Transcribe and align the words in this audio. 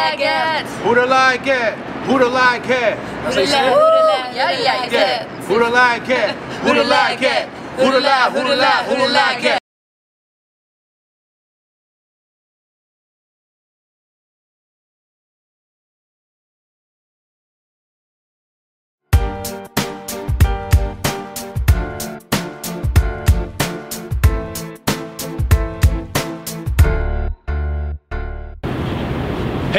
like 0.00 0.20
it? 0.20 0.66
Who 0.84 0.94
the 0.94 1.06
like 1.06 1.46
it? 1.46 1.74
Who 2.06 2.18
the 2.18 2.28
like 2.28 2.68
it? 2.68 2.98
Who 2.98 3.34
the 3.34 3.40
like? 3.42 4.34
Yeah, 4.34 4.50
Yeah. 4.50 4.90
yeah. 4.90 5.42
Who 5.48 5.58
the 5.58 5.70
like 5.70 6.08
it? 6.08 6.30
Who 6.64 6.74
the 6.74 6.84
like 6.84 7.22
it? 7.22 7.48
Who 7.78 7.90
the 7.92 8.00
like? 8.00 8.32
Who 8.32 8.48
the 8.48 8.56
like? 8.56 8.86
Who 8.86 8.96
the 8.96 9.08
like 9.08 9.44
it? 9.44 9.59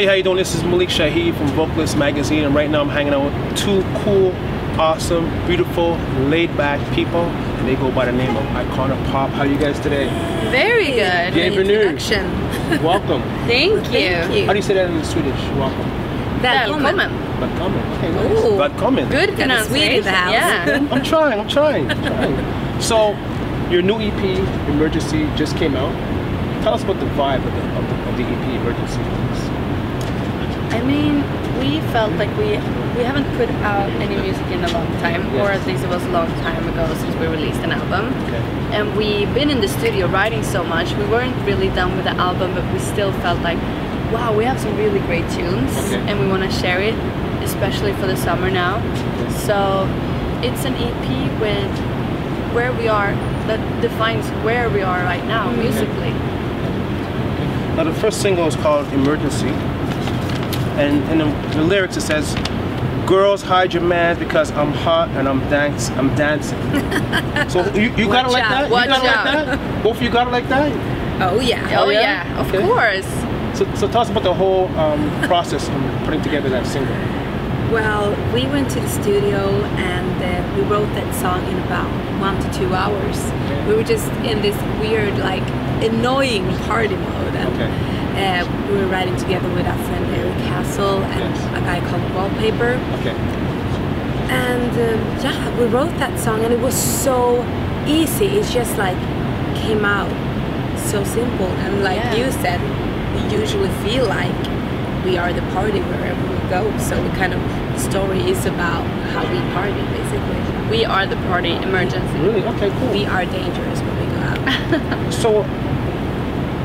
Hey, 0.02 0.07
how 0.07 0.13
you 0.13 0.23
doing? 0.23 0.38
This 0.38 0.55
is 0.55 0.63
Malik 0.63 0.89
Shaheed 0.89 1.38
from 1.38 1.45
Vocalist 1.49 1.95
Magazine, 1.95 2.43
and 2.43 2.55
right 2.55 2.68
now 2.68 2.82
I'm 2.82 2.89
hanging 2.89 3.14
out 3.14 3.23
with 3.23 3.55
two 3.55 3.83
cool, 4.01 4.32
awesome, 4.82 5.29
beautiful, 5.46 5.93
laid-back 6.25 6.82
people, 6.96 7.21
and 7.21 7.68
they 7.68 7.75
go 7.75 7.92
by 7.92 8.06
the 8.06 8.11
name 8.11 8.36
of 8.36 8.43
Icona 8.45 8.97
Pop. 9.11 9.29
How 9.29 9.43
you 9.43 9.59
guys 9.59 9.79
today? 9.79 10.09
Very 10.50 10.87
good. 10.87 11.36
Bienvenue. 11.36 11.82
Introduction. 11.82 12.25
Welcome. 12.83 13.21
Thank 13.45 13.73
you. 13.73 13.92
Thank 13.92 14.33
you. 14.33 14.45
How 14.47 14.54
do 14.54 14.57
you 14.57 14.64
say 14.64 14.73
that 14.73 14.89
in 14.89 15.06
Swedish? 15.06 15.39
Welcome. 15.54 15.86
Välkommen. 16.42 17.11
Välkommen. 17.39 17.97
Okay, 17.97 18.09
nice. 18.09 18.43
Ooh. 18.43 18.57
Välkommen. 18.57 19.07
Good 19.07 19.37
Got 19.37 19.51
a 19.51 19.64
Swede 19.65 20.01
the 20.01 20.09
pronunciation. 20.09 20.14
house. 20.15 20.33
Yeah. 20.33 20.87
I'm 20.92 21.04
trying. 21.04 21.39
I'm 21.39 21.47
trying. 21.47 21.92
I'm 21.92 22.01
trying. 22.01 22.81
So, 22.81 23.11
your 23.70 23.83
new 23.83 24.00
EP, 24.01 24.23
Emergency, 24.68 25.29
just 25.36 25.56
came 25.57 25.75
out. 25.75 25.93
Tell 26.64 26.73
us 26.73 26.81
about 26.81 27.00
the 27.00 27.06
vibe 27.14 27.45
of 27.45 27.54
the, 27.54 27.61
of 27.78 27.87
the, 27.87 28.09
of 28.09 28.18
the 28.18 28.23
EP, 28.23 28.61
Emergency. 28.61 29.61
I 30.71 30.82
mean, 30.82 31.24
we 31.60 31.80
felt 31.92 32.14
like 32.14 32.30
we 32.38 32.58
we 32.95 33.03
haven't 33.03 33.25
put 33.38 33.50
out 33.64 33.89
any 34.02 34.16
music 34.16 34.45
in 34.48 34.64
a 34.64 34.72
long 34.73 34.88
time, 35.00 35.34
or 35.36 35.50
at 35.52 35.66
least 35.66 35.84
it 35.84 35.90
was 35.90 36.04
a 36.04 36.09
long 36.09 36.28
time 36.42 36.68
ago 36.68 36.94
since 36.95 37.16
we 37.16 37.28
released 37.28 37.59
an 37.62 37.72
album. 37.72 38.14
Okay. 38.26 38.44
And 38.76 38.95
we've 38.98 39.34
been 39.34 39.50
in 39.50 39.62
the 39.62 39.68
studio 39.68 40.08
writing 40.08 40.44
so 40.44 40.64
much. 40.64 40.94
We 40.94 41.06
weren't 41.06 41.36
really 41.45 41.70
done 41.70 41.95
with 41.95 42.06
the 42.06 42.12
album, 42.12 42.54
but 42.54 42.66
we 42.73 42.80
still 42.80 43.12
felt 43.23 43.40
like, 43.42 43.58
wow, 44.12 44.36
we 44.36 44.44
have 44.45 44.60
some 44.60 44.76
really 44.78 45.00
great 45.00 45.30
tunes, 45.32 45.72
Okay. 45.78 45.98
and 46.08 46.20
we 46.20 46.28
want 46.28 46.44
to 46.44 46.52
share 46.52 46.82
it, 46.82 46.95
especially 47.44 47.94
for 47.94 48.08
the 48.08 48.17
summer 48.17 48.50
now. 48.52 48.80
So 49.48 49.88
it's 50.44 50.66
an 50.66 50.76
EP 50.76 51.06
with 51.40 51.72
where 52.54 52.73
we 52.73 52.88
are 52.88 53.14
that 53.48 53.82
defines 53.82 54.28
where 54.44 54.70
we 54.70 54.82
are 54.82 55.02
right 55.04 55.26
now 55.26 55.52
musically. 55.52 56.12
Now, 57.76 57.86
the 57.86 57.94
first 57.94 58.22
single 58.22 58.48
is 58.48 58.56
called 58.58 58.86
Emergency. 58.94 59.54
And 60.82 61.08
in 61.12 61.18
the, 61.20 61.26
the 61.58 61.64
lyrics 61.64 61.96
it 61.98 62.02
says, 62.02 62.34
Girls 63.08 63.42
hide 63.42 63.74
your 63.74 63.84
man 63.84 64.18
because 64.18 64.52
I'm 64.52 64.72
hot 64.72 65.10
and 65.10 65.28
I'm 65.28 65.40
dance 65.50 65.90
I'm 65.92 66.14
dancing. 66.16 66.60
so 67.50 67.66
you, 67.76 67.94
you 67.96 68.08
got 68.08 68.26
it 68.26 68.32
like 68.32 68.44
out, 68.44 68.70
that? 68.70 68.86
you 68.86 68.88
got 68.88 69.04
it 69.04 69.04
like 69.06 69.48
that? 69.48 69.84
Both 69.84 69.98
of 69.98 70.04
you 70.04 70.10
got 70.10 70.28
it 70.28 70.32
like 70.32 70.48
that? 70.50 70.72
Oh 71.22 71.40
yeah. 71.40 71.80
Oh, 71.82 71.90
yeah? 71.90 72.02
yeah, 72.02 72.40
of 72.42 72.48
Okay. 72.48 72.64
course. 72.66 73.06
So, 73.58 73.66
so 73.76 73.88
tell 73.92 74.02
us 74.02 74.10
about 74.10 74.23
the 74.23 74.34
whole 74.34 74.68
um, 74.78 75.02
process 75.28 75.68
of 75.68 76.04
putting 76.06 76.22
together 76.22 76.50
that 76.50 76.66
single. 76.66 76.95
Well, 77.72 78.12
we 78.34 78.48
went 78.48 78.70
to 78.72 78.80
the 78.80 78.90
studio 78.90 79.40
and 79.78 80.12
uh, 80.23 80.56
we 80.56 80.62
wrote 80.64 80.88
that 80.95 81.14
song 81.16 81.45
in 81.48 81.58
about 81.64 81.90
one 82.20 82.40
to 82.42 82.54
two 82.58 82.73
hours. 82.73 83.18
We 83.68 83.76
were 83.76 83.84
just 83.84 84.08
in 84.23 84.42
this 84.42 84.56
weird, 84.80 85.18
like, 85.20 85.44
annoying 85.84 86.48
party 86.68 86.95
mode. 86.95 87.36
And 87.36 87.54
Okay. 87.54 88.40
uh, 88.40 88.68
we 88.72 88.78
were 88.80 88.88
writing 88.88 89.16
together 89.18 89.48
with 89.54 89.66
our 89.68 89.78
friend 89.86 90.06
Castle 90.48 91.04
and 91.04 91.20
Yes. 91.36 91.46
a 91.58 91.62
guy 91.62 91.80
called 91.90 92.04
Wallpaper. 92.16 92.80
Okay. 93.00 93.16
And 94.30 94.72
um, 94.72 95.23
yeah, 95.23 95.60
we 95.60 95.66
wrote 95.66 95.92
that 96.00 96.18
song 96.20 96.44
and 96.44 96.54
it 96.54 96.60
was 96.60 96.76
so 96.76 97.44
easy. 97.88 98.28
It's 98.28 98.54
just 98.54 98.78
like 98.78 98.98
came 99.55 99.83
out 99.86 100.10
so 100.80 101.04
simple. 101.04 101.48
And 101.64 101.83
like 101.83 101.98
Yeah. 101.98 102.16
you 102.16 102.32
said, 102.32 102.60
we 103.16 103.38
usually 103.39 103.70
feel 103.83 104.05
like 104.08 104.36
we 105.05 105.17
are 105.17 105.33
the 105.33 105.42
party 105.54 105.80
wherever 105.82 106.22
we 106.32 106.38
go. 106.50 106.61
So 106.78 107.02
we 107.02 107.10
kind 107.10 107.34
of, 107.34 107.42
the 107.73 107.80
story 107.80 108.20
is 108.30 108.45
about 108.45 108.86
how 109.14 109.23
we 109.32 109.39
party 109.54 109.82
basically. 109.98 110.39
We 110.70 110.86
are 110.86 111.05
the 111.05 111.17
party 111.28 111.54
emergency. 111.55 112.17
Really? 112.20 112.44
Okay, 112.55 112.70
cool. 112.80 112.92
We 112.94 113.05
are 113.05 113.26
dangerous 113.26 113.80
when 113.82 113.95
we 114.00 114.05
go 114.16 114.22
out. 114.32 115.14
So, 115.22 115.42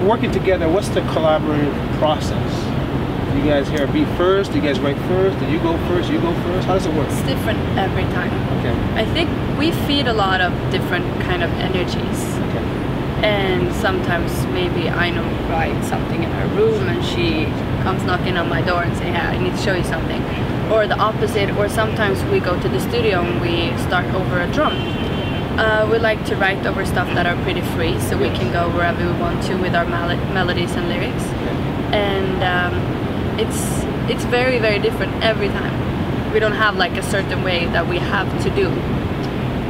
working 0.07 0.31
together, 0.31 0.69
what's 0.69 0.89
the 0.91 1.01
collaborative 1.01 1.75
process? 1.99 2.66
You 3.37 3.53
guys 3.53 3.69
hear 3.69 3.85
a 3.85 3.93
beat 3.93 4.09
first? 4.17 4.51
Do 4.51 4.59
you 4.59 4.65
guys 4.65 4.81
write 4.81 4.99
first? 5.07 5.39
Do 5.39 5.47
you 5.47 5.59
go 5.61 5.77
first? 5.87 6.11
You 6.11 6.21
go 6.21 6.33
first? 6.43 6.67
How 6.67 6.75
does 6.75 6.87
it 6.87 6.95
work? 6.95 7.07
It's 7.09 7.23
different 7.23 7.61
every 7.79 8.03
time. 8.15 8.33
Okay. 8.59 8.75
I 9.01 9.05
think 9.13 9.31
we 9.59 9.71
feed 9.87 10.09
a 10.09 10.13
lot 10.13 10.41
of 10.41 10.53
different 10.73 11.07
kind 11.23 11.45
of 11.45 11.51
energies. 11.61 12.19
Okay. 12.49 12.65
And 13.23 13.73
sometimes 13.77 14.33
maybe 14.47 14.89
I 14.89 15.11
know 15.11 15.23
write 15.49 15.85
something 15.85 16.23
in 16.25 16.31
her 16.31 16.47
room 16.57 16.89
and 16.89 17.05
she 17.05 17.45
comes 17.85 18.03
knocking 18.03 18.37
on 18.37 18.49
my 18.49 18.63
door 18.63 18.83
and 18.83 18.97
say, 18.97 19.05
hey, 19.05 19.37
I 19.37 19.39
need 19.39 19.53
to 19.53 19.63
show 19.63 19.75
you 19.75 19.85
something. 19.85 20.23
Or 20.73 20.89
the 20.89 20.99
opposite, 20.99 21.51
or 21.57 21.69
sometimes 21.69 22.25
we 22.25 22.41
go 22.41 22.61
to 22.61 22.69
the 22.69 22.81
studio 22.81 23.21
and 23.21 23.41
we 23.41 23.77
start 23.85 24.07
over 24.15 24.41
a 24.41 24.51
drum. 24.53 24.75
Uh, 25.57 25.89
we 25.91 25.99
like 25.99 26.25
to 26.27 26.37
write 26.37 26.67
over 26.67 26.85
stuff 26.85 27.07
that 27.15 27.27
are 27.27 27.41
pretty 27.45 27.63
free 27.77 27.99
so 28.01 28.19
we 28.19 28.29
can 28.31 28.53
go 28.53 28.69
wherever 28.75 29.05
we 29.07 29.19
want 29.21 29.43
to 29.45 29.55
with 29.57 29.75
our 29.75 29.87
mel- 29.87 30.17
melodies 30.35 30.73
and 30.73 30.89
lyrics. 30.89 31.23
And 31.95 32.43
um, 32.43 32.97
it's 33.39 33.85
it's 34.11 34.25
very 34.25 34.59
very 34.59 34.79
different 34.79 35.13
every 35.23 35.49
time. 35.49 36.33
We 36.33 36.41
don't 36.41 36.53
have 36.53 36.77
like 36.77 36.97
a 36.97 37.03
certain 37.03 37.43
way 37.43 37.67
that 37.67 37.87
we 37.87 37.99
have 37.99 38.29
to 38.43 38.51
do 38.51 38.71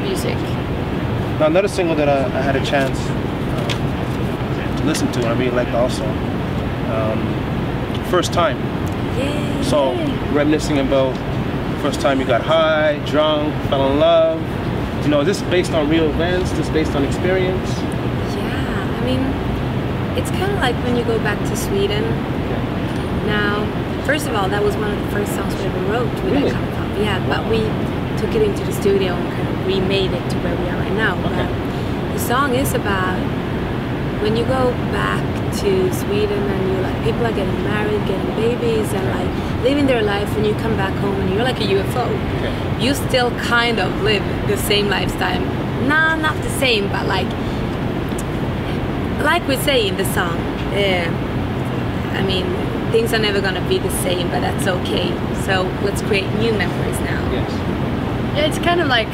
music. 0.02 0.36
Now, 1.38 1.46
another 1.46 1.68
single 1.68 1.94
that 1.96 2.08
I, 2.08 2.24
I 2.38 2.40
had 2.40 2.56
a 2.56 2.64
chance 2.64 2.98
uh, 2.98 4.76
to 4.78 4.84
listen 4.84 5.12
to, 5.12 5.18
and 5.20 5.28
I 5.28 5.38
really 5.38 5.54
liked 5.54 5.72
also, 5.72 6.04
um, 6.94 8.04
First 8.10 8.32
Time. 8.32 8.56
Yay! 9.18 9.62
So, 9.62 9.94
reminiscing 10.32 10.78
about 10.78 11.14
first 11.82 12.00
time 12.00 12.18
you 12.20 12.26
got 12.26 12.40
high, 12.40 12.98
drunk, 13.06 13.54
fell 13.68 13.90
in 13.92 13.98
love. 14.00 14.40
You 15.04 15.08
know, 15.08 15.20
is 15.20 15.26
this 15.26 15.42
based 15.50 15.72
on 15.72 15.88
real 15.88 16.08
events? 16.08 16.50
Is 16.52 16.58
this 16.58 16.70
based 16.70 16.96
on 16.96 17.04
experience? 17.04 17.70
Yeah, 17.78 18.98
I 18.98 19.04
mean, 19.04 19.20
it's 20.18 20.30
kind 20.30 20.50
of 20.52 20.58
like 20.58 20.74
when 20.84 20.96
you 20.96 21.04
go 21.04 21.18
back 21.18 21.38
to 21.38 21.56
Sweden. 21.56 22.02
Now, 23.26 23.66
first 24.06 24.26
of 24.26 24.34
all, 24.34 24.48
that 24.48 24.62
was 24.62 24.76
one 24.76 24.90
of 24.92 24.98
the 25.04 25.10
first 25.10 25.34
songs 25.34 25.54
we 25.56 25.62
ever 25.64 25.80
wrote 25.90 26.12
with 26.24 26.32
Really? 26.32 26.50
that 26.50 26.54
kind 26.54 26.68
of 26.68 26.74
pop. 26.78 26.98
Yeah, 26.98 27.18
but 27.28 27.40
we 27.50 27.60
took 28.20 28.34
it 28.34 28.42
into 28.42 28.64
the 28.64 28.72
studio 28.72 29.12
and 29.14 29.28
kind 29.34 29.48
of 29.48 29.66
remade 29.66 30.12
it 30.12 30.24
to 30.30 30.36
where 30.38 30.56
we 30.56 30.66
are 30.70 30.78
right 30.78 30.92
now. 30.94 31.14
Okay. 31.26 31.44
But 31.44 32.12
the 32.14 32.18
song 32.20 32.54
is 32.54 32.72
about 32.74 33.18
when 34.22 34.36
you 34.36 34.44
go 34.44 34.70
back 34.92 35.22
to 35.60 35.92
Sweden 35.92 36.42
and 36.42 36.62
you 36.72 36.78
like 36.80 37.04
people 37.04 37.26
are 37.26 37.32
getting 37.32 37.62
married, 37.64 38.00
getting 38.06 38.34
babies, 38.36 38.92
and 38.92 39.04
like 39.10 39.62
living 39.62 39.86
their 39.86 40.02
life, 40.02 40.28
and 40.36 40.46
you 40.46 40.54
come 40.54 40.76
back 40.76 40.94
home 41.00 41.16
and 41.20 41.34
you're 41.34 41.44
like 41.44 41.58
a 41.60 41.64
UFO. 41.64 42.06
Okay. 42.38 42.84
You 42.84 42.94
still 42.94 43.30
kind 43.40 43.78
of 43.78 44.02
live 44.02 44.22
the 44.48 44.56
same 44.56 44.88
lifestyle. 44.88 45.40
Nah, 45.86 46.14
not 46.16 46.36
the 46.42 46.50
same, 46.50 46.88
but 46.90 47.06
like 47.06 47.28
like 49.22 49.46
we 49.48 49.56
say 49.56 49.88
in 49.88 49.96
the 49.96 50.04
song, 50.14 50.36
uh, 50.72 51.08
I 52.14 52.22
mean, 52.22 52.46
things 52.92 53.12
are 53.12 53.18
never 53.18 53.40
gonna 53.40 53.66
be 53.68 53.78
the 53.78 53.90
same, 54.02 54.28
but 54.30 54.40
that's 54.40 54.66
okay. 54.66 55.10
So 55.44 55.62
let's 55.82 56.02
create 56.02 56.26
new 56.38 56.52
memories 56.52 56.98
now. 57.00 57.20
Yes. 57.32 57.50
Yeah, 58.36 58.46
it's 58.46 58.58
kind 58.58 58.80
of 58.80 58.88
like, 58.88 59.08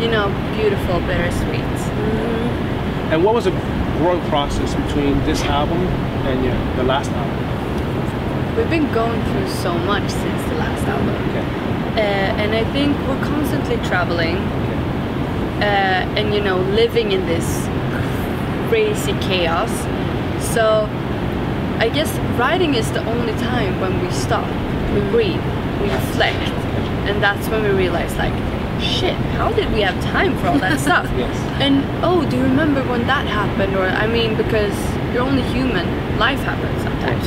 you 0.00 0.08
know, 0.08 0.28
beautiful, 0.56 1.00
bittersweet. 1.00 1.60
Mm, 1.60 3.12
And 3.12 3.24
what 3.24 3.34
was 3.34 3.44
the 3.44 3.50
growing 3.98 4.20
process 4.28 4.74
between 4.74 5.18
this 5.24 5.42
album 5.44 5.78
and 6.28 6.44
your, 6.44 6.54
the 6.76 6.84
last 6.84 7.10
album? 7.10 8.56
We've 8.56 8.70
been 8.70 8.92
going 8.92 9.22
through 9.30 9.48
so 9.48 9.72
much 9.78 10.08
since 10.10 10.42
the 10.50 10.54
last 10.56 10.84
album. 10.86 11.14
Okay. 11.30 11.46
Uh, 11.94 12.42
and 12.42 12.54
I 12.54 12.64
think 12.72 12.96
we're 13.08 13.22
constantly 13.24 13.76
traveling 13.88 14.36
uh, 15.62 16.16
and, 16.16 16.32
you 16.34 16.40
know, 16.40 16.58
living 16.74 17.12
in 17.12 17.26
this 17.26 17.66
crazy 18.68 19.12
chaos. 19.20 19.70
So 20.54 20.86
I 21.78 21.88
guess 21.88 22.10
writing 22.38 22.74
is 22.74 22.90
the 22.92 23.04
only 23.08 23.32
time 23.34 23.80
when 23.80 24.02
we 24.04 24.10
stop, 24.10 24.46
we 24.94 25.00
breathe, 25.10 25.42
we 25.80 25.90
reflect. 25.90 26.36
And 27.08 27.22
that's 27.22 27.48
when 27.48 27.62
we 27.62 27.70
realize, 27.70 28.14
like, 28.16 28.34
shit, 28.82 29.14
how 29.38 29.52
did 29.52 29.72
we 29.72 29.80
have 29.80 29.98
time 30.04 30.36
for 30.38 30.48
all 30.48 30.58
that 30.58 30.78
stuff? 30.86 31.06
Yes. 31.16 31.36
And 31.60 31.84
oh, 32.04 32.28
do 32.28 32.36
you 32.36 32.42
remember 32.42 32.82
when 32.84 33.06
that 33.06 33.26
happened? 33.26 33.76
Or 33.76 33.86
I 33.86 34.06
mean, 34.06 34.36
because 34.36 34.74
you're 35.14 35.22
only 35.22 35.42
human, 35.54 35.86
life 36.18 36.40
happens 36.40 36.82
sometimes. 36.82 37.26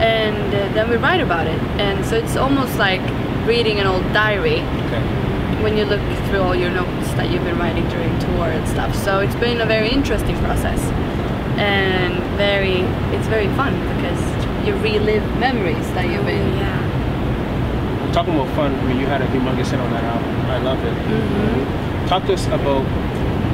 And 0.00 0.48
uh, 0.54 0.72
then 0.74 0.90
we 0.90 0.96
write 0.96 1.20
about 1.20 1.46
it, 1.46 1.60
and 1.78 2.04
so 2.04 2.16
it's 2.16 2.36
almost 2.36 2.76
like 2.78 3.00
reading 3.46 3.78
an 3.78 3.86
old 3.86 4.02
diary 4.12 4.60
Okay. 4.86 5.62
when 5.62 5.76
you 5.76 5.84
look 5.84 6.00
through 6.26 6.40
all 6.40 6.54
your 6.56 6.70
notes 6.70 7.12
that 7.14 7.30
you've 7.30 7.44
been 7.44 7.58
writing 7.58 7.86
during 7.88 8.18
tour 8.18 8.46
and 8.48 8.66
stuff. 8.68 8.94
So 8.96 9.20
it's 9.20 9.34
been 9.36 9.60
a 9.60 9.66
very 9.66 9.90
interesting 9.90 10.36
process, 10.38 10.80
and 11.58 12.14
very 12.36 12.80
it's 13.16 13.26
very 13.28 13.48
fun 13.56 13.72
because 13.94 14.20
you 14.66 14.74
relive 14.76 15.24
memories 15.38 15.86
that 15.94 16.06
you've 16.10 16.24
been. 16.26 16.52
Oh, 16.54 16.60
yeah. 16.60 18.12
Talking 18.12 18.34
about 18.34 18.54
fun, 18.54 18.74
I 18.74 18.84
mean, 18.84 19.00
you 19.00 19.06
had 19.06 19.22
a 19.22 19.26
humongous 19.26 19.70
hit 19.70 19.80
on 19.80 19.90
that 19.90 20.04
album. 20.04 20.30
I 20.50 20.58
love 20.58 20.78
it. 20.84 20.94
Mm-hmm. 20.94 22.06
Talk 22.08 22.24
to 22.26 22.34
us 22.34 22.46
about 22.48 22.84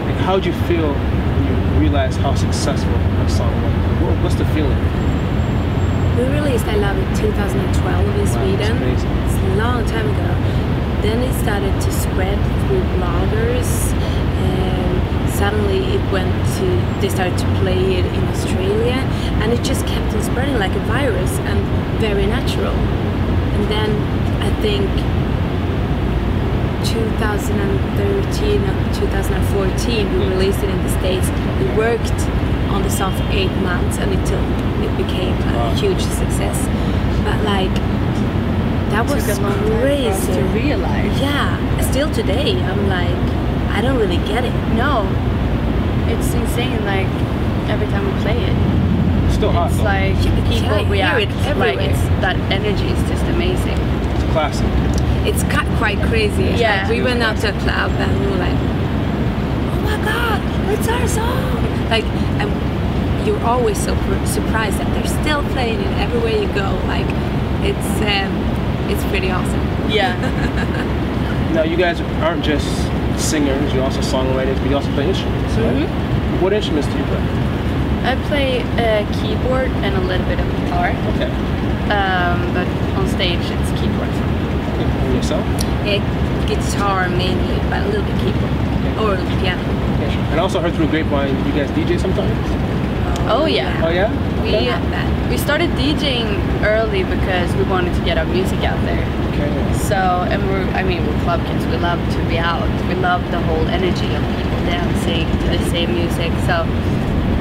like, 0.06 0.16
how 0.26 0.36
did 0.36 0.46
you 0.46 0.52
feel 0.66 0.92
when 0.92 1.44
you 1.46 1.80
realized 1.80 2.18
how 2.20 2.34
successful 2.34 2.92
that 2.92 3.30
song 3.30 3.52
was? 3.62 3.72
What, 4.02 4.14
what's 4.24 4.34
the 4.34 4.44
feeling? 4.46 4.78
We 6.18 6.24
released 6.34 6.66
I 6.66 6.74
Love 6.76 6.98
It 6.98 7.16
2012 7.16 8.08
in 8.08 8.16
that's 8.18 8.32
Sweden. 8.32 8.76
amazing. 8.76 9.10
It's 9.22 9.34
a 9.34 9.56
long 9.56 9.86
time 9.86 10.06
ago. 10.10 10.30
Then 11.02 11.22
it 11.22 11.32
started 11.40 11.72
to 11.80 11.90
spread 11.92 12.38
through 12.66 12.82
bloggers. 12.98 13.70
And 13.94 14.87
suddenly 15.38 15.78
it 15.96 16.02
went 16.12 16.32
to, 16.58 16.66
they 17.00 17.08
started 17.08 17.38
to 17.38 17.46
play 17.60 17.78
it 17.98 18.06
in 18.06 18.24
Australia. 18.34 18.98
And 19.40 19.52
it 19.52 19.62
just 19.62 19.86
kept 19.86 20.12
on 20.14 20.22
spreading 20.22 20.58
like 20.58 20.72
a 20.74 20.80
virus 20.80 21.30
and 21.50 21.58
very 22.00 22.26
natural. 22.26 22.74
And 23.54 23.64
then 23.70 23.90
I 24.42 24.50
think 24.60 24.88
2013 26.84 28.62
or 28.62 28.94
2014 28.94 30.12
we 30.12 30.26
released 30.26 30.58
it 30.62 30.70
in 30.70 30.82
the 30.82 30.90
States. 30.98 31.28
We 31.60 31.66
worked 31.76 32.20
on 32.74 32.82
the 32.82 32.90
song 32.90 33.16
for 33.16 33.24
eight 33.30 33.52
months 33.62 33.98
and 33.98 34.12
it, 34.12 34.22
took, 34.26 34.44
it 34.84 34.96
became 34.96 35.34
a 35.34 35.58
Wow. 35.58 35.74
huge 35.74 36.00
success. 36.02 36.58
But 37.24 37.42
like, 37.44 37.74
that 38.90 39.04
was 39.08 39.26
a 39.28 39.40
long 39.42 39.52
time 39.52 39.80
crazy. 39.80 40.32
to 40.34 40.42
realize. 40.54 41.20
Yeah, 41.20 41.80
still 41.90 42.10
today, 42.12 42.52
I'm 42.62 42.88
like, 42.88 43.37
I 43.70 43.80
don't 43.80 43.98
really 43.98 44.18
get 44.28 44.44
it. 44.44 44.52
No, 44.74 45.06
it's 46.08 46.32
insane. 46.34 46.84
Like 46.84 47.06
every 47.68 47.86
time 47.88 48.04
we 48.06 48.12
play 48.22 48.38
it, 48.42 48.54
It's 49.26 49.34
still 49.34 49.52
hot. 49.52 49.68
it's 49.68 49.76
though. 49.78 49.84
like 49.84 50.14
Yeah, 50.24 50.48
people 50.48 50.74
I 50.74 50.82
hear 50.84 50.90
react. 50.90 51.32
it 51.46 51.56
like 51.56 51.78
it's 51.80 52.02
that 52.24 52.36
energy 52.50 52.88
is 52.88 53.08
just 53.08 53.24
amazing. 53.26 53.78
it's 54.14 54.24
a 54.24 54.28
classic. 54.32 54.66
It's 55.26 55.42
ki- 55.44 55.76
quite 55.78 55.98
crazy. 56.08 56.44
Yeah. 56.56 56.82
Like, 56.82 56.90
we 56.90 57.02
went 57.02 57.22
out 57.22 57.36
to 57.38 57.48
a 57.54 57.60
club 57.60 57.90
and 57.92 58.20
we 58.20 58.26
were 58.26 58.38
like, 58.38 58.56
oh 58.56 59.80
my 59.84 59.96
god, 60.04 60.40
it's 60.72 60.88
our 60.88 61.06
song. 61.08 61.90
Like, 61.90 62.04
and 62.40 62.48
you're 63.26 63.42
always 63.44 63.76
so 63.82 63.94
pr- 63.94 64.24
surprised 64.26 64.78
that 64.78 64.88
they're 64.94 65.22
still 65.22 65.42
playing 65.52 65.80
it 65.80 65.92
everywhere 65.98 66.32
you 66.40 66.46
go. 66.54 66.70
Like, 66.86 67.06
it's 67.62 67.90
um, 68.00 68.32
it's 68.90 69.04
pretty 69.10 69.30
awesome. 69.30 69.90
Yeah. 69.90 70.16
Now, 71.48 71.62
you 71.62 71.78
guys 71.78 71.98
aren't 72.22 72.44
just 72.44 72.66
singers, 73.18 73.72
you're 73.72 73.84
also 73.84 74.00
songwriters, 74.00 74.56
but 74.60 74.70
you 74.70 74.76
also 74.76 74.90
play 74.92 75.08
instruments, 75.08 75.54
right? 75.56 75.74
Mm-hmm. 75.86 76.42
What 76.42 76.52
instruments 76.52 76.88
do 76.88 76.96
you 76.98 77.04
play? 77.04 77.22
I 78.04 78.14
play 78.28 78.60
a 78.78 79.04
keyboard 79.20 79.70
and 79.84 79.94
a 79.96 80.00
little 80.00 80.26
bit 80.26 80.38
of 80.40 80.46
guitar, 80.62 80.90
Okay. 81.14 81.30
um, 81.92 82.38
but 82.54 82.66
on 82.96 83.08
stage 83.08 83.40
it's 83.42 83.70
keyboard. 83.80 84.08
okay. 84.08 84.86
And 84.86 85.14
yourself? 85.16 85.44
Eh, 85.84 86.00
guitar 86.46 87.08
mainly, 87.08 87.58
but 87.68 87.82
a 87.82 87.88
little 87.88 88.06
bit 88.06 88.16
keyboard 88.22 88.54
or 89.02 89.16
piano. 89.40 89.62
Okay. 89.98 90.14
And 90.30 90.40
I 90.40 90.42
also 90.42 90.60
heard 90.60 90.74
through 90.74 90.88
grapevine 90.88 91.34
you 91.46 91.52
guys 91.52 91.70
DJ 91.72 91.98
sometimes? 92.00 92.32
Oh, 93.30 93.44
yeah. 93.44 93.82
Oh, 93.84 93.90
yeah? 93.90 94.08
We 94.42 94.52
We 94.52 95.30
we 95.30 95.36
started 95.36 95.68
DJing 95.72 96.64
early 96.64 97.04
because 97.04 97.54
we 97.56 97.64
wanted 97.64 97.94
to 97.98 98.04
get 98.04 98.16
our 98.16 98.24
music 98.24 98.60
out 98.64 98.80
there. 98.86 99.04
Okay. 99.38 99.78
So, 99.78 99.94
and 100.30 100.42
we're, 100.48 100.64
I 100.74 100.82
mean, 100.82 101.06
we're 101.06 101.20
club 101.22 101.44
kids. 101.46 101.64
We 101.66 101.76
love 101.78 101.98
to 102.14 102.18
be 102.28 102.38
out. 102.38 102.68
We 102.88 102.94
love 102.94 103.22
the 103.30 103.40
whole 103.40 103.66
energy 103.68 104.10
of 104.14 104.22
people 104.36 104.58
dancing 104.66 105.26
to 105.42 105.46
the 105.56 105.70
same 105.70 105.94
music. 105.94 106.32
So, 106.46 106.66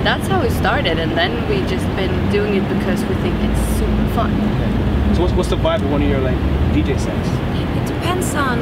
that's 0.04 0.28
how 0.28 0.42
we 0.42 0.50
started. 0.50 1.00
And 1.00 1.12
then 1.18 1.32
we 1.50 1.58
just 1.68 1.86
been 1.96 2.14
doing 2.32 2.56
it 2.56 2.66
because 2.70 3.04
we 3.06 3.16
think 3.16 3.36
it's 3.44 3.60
super 3.80 4.08
fun. 4.14 4.32
okay. 4.32 5.16
So 5.16 5.22
what's, 5.22 5.34
what's 5.34 5.50
the 5.50 5.58
vibe 5.58 5.82
of 5.84 5.92
one 5.92 6.02
of 6.04 6.08
your 6.10 6.20
like 6.22 6.38
DJ 6.76 7.00
sets? 7.00 7.30
It 7.80 7.88
depends 7.94 8.34
on, 8.36 8.62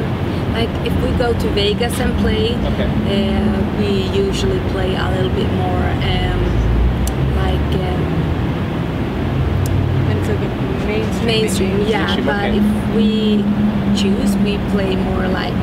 like, 0.54 0.70
if 0.86 0.94
we 1.04 1.10
go 1.18 1.32
to 1.38 1.48
Vegas 1.50 1.98
and 2.00 2.16
play, 2.18 2.54
Okay. 2.72 2.88
uh, 2.88 3.78
we 3.78 4.08
usually 4.16 4.58
play 4.70 4.94
a 4.96 5.10
little 5.10 5.34
bit 5.36 5.50
more, 5.52 5.84
um, 6.00 6.40
like. 7.36 7.74
Um, 7.84 8.02
It's 10.08 10.28
a 10.28 10.34
good 10.34 10.86
mainstream. 10.86 11.26
mainstream, 11.26 11.80
yeah. 11.86 12.06
Mainstream, 12.06 12.15
But 12.26 12.50
okay. 12.50 12.58
if 12.58 12.96
we 12.96 13.42
choose, 13.96 14.36
we 14.38 14.58
play 14.74 14.96
more 14.96 15.28
like. 15.28 15.54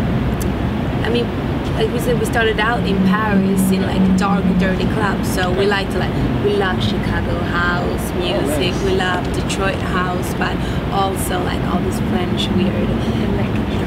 I 1.03 1.09
mean, 1.09 1.27
like 1.75 1.91
we 1.91 1.99
said, 1.99 2.19
we 2.19 2.25
started 2.25 2.59
out 2.59 2.87
in 2.87 2.95
Paris 3.03 3.61
in 3.71 3.81
like 3.81 4.17
dark, 4.17 4.43
dirty 4.59 4.85
clubs. 4.93 5.27
So 5.33 5.51
we 5.51 5.65
like 5.65 5.89
to 5.91 5.99
like 5.99 6.13
we 6.43 6.55
love 6.55 6.81
Chicago 6.81 7.37
house 7.51 8.13
music, 8.13 8.73
nice. 8.73 8.83
we 8.83 8.95
love 8.95 9.25
Detroit 9.33 9.75
house, 9.75 10.33
but 10.35 10.55
also 10.91 11.43
like 11.43 11.61
all 11.67 11.79
this 11.81 11.99
French 12.11 12.47
weird, 12.55 12.89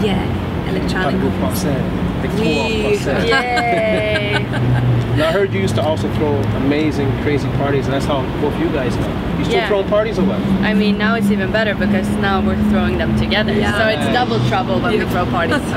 yeah, 0.05 0.25
electronic. 0.69 1.21
Parlez-vous 2.23 2.37
français? 2.37 2.37
Like, 2.37 2.41
Oui. 2.41 2.83
cool 2.83 2.97
français. 2.97 3.29
Yay! 3.29 4.47
Now 5.17 5.29
I 5.31 5.33
heard 5.33 5.51
you 5.55 5.61
used 5.63 5.75
to 5.77 5.83
also 5.83 6.13
throw 6.17 6.35
amazing, 6.59 7.11
crazy 7.23 7.49
parties, 7.57 7.87
and 7.87 7.95
that's 7.95 8.05
how 8.05 8.21
both 8.43 8.55
you 8.61 8.69
guys 8.69 8.95
know. 8.99 9.09
You 9.39 9.45
still 9.47 9.57
Yeah. 9.57 9.69
throwing 9.69 9.89
parties 9.89 10.19
or 10.19 10.25
what? 10.25 10.39
I 10.63 10.75
mean, 10.75 10.99
now 10.99 11.15
it's 11.15 11.31
even 11.31 11.51
better 11.51 11.75
because 11.75 12.07
now 12.21 12.43
we're 12.43 12.63
throwing 12.71 12.99
them 12.99 13.17
together. 13.19 13.55
Yeah. 13.55 13.79
So 13.79 13.89
it's 13.89 14.13
double 14.13 14.39
trouble 14.51 14.79
when 14.79 14.93
we 14.99 15.07
throw 15.07 15.25
parties. 15.27 15.63